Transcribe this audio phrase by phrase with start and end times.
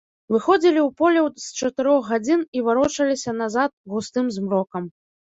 [0.33, 4.89] Выходзілі ў поле з чатырох гадзін і варочаліся назад густым змрокам.